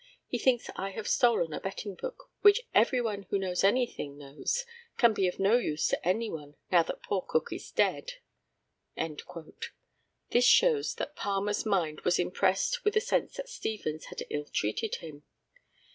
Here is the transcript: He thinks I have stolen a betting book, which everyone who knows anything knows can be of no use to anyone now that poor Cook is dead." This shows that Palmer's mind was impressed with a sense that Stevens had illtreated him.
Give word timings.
He 0.25 0.39
thinks 0.39 0.67
I 0.75 0.89
have 0.93 1.07
stolen 1.07 1.53
a 1.53 1.59
betting 1.59 1.93
book, 1.93 2.31
which 2.41 2.63
everyone 2.73 3.27
who 3.29 3.37
knows 3.37 3.63
anything 3.63 4.17
knows 4.17 4.65
can 4.97 5.13
be 5.13 5.27
of 5.27 5.37
no 5.37 5.57
use 5.57 5.89
to 5.89 6.07
anyone 6.07 6.55
now 6.71 6.81
that 6.81 7.03
poor 7.03 7.21
Cook 7.21 7.53
is 7.53 7.69
dead." 7.69 8.13
This 8.97 10.45
shows 10.47 10.95
that 10.95 11.15
Palmer's 11.15 11.67
mind 11.67 12.01
was 12.01 12.17
impressed 12.17 12.83
with 12.83 12.95
a 12.95 12.99
sense 12.99 13.35
that 13.37 13.47
Stevens 13.47 14.05
had 14.05 14.23
illtreated 14.31 14.95
him. 14.95 15.21